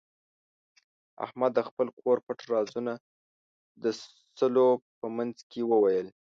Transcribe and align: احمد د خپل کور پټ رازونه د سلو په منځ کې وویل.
احمد 1.25 1.51
د 1.55 1.59
خپل 1.69 1.87
کور 1.99 2.17
پټ 2.25 2.39
رازونه 2.53 2.93
د 3.83 3.85
سلو 4.37 4.69
په 4.99 5.07
منځ 5.17 5.35
کې 5.51 5.61
وویل. 5.71 6.07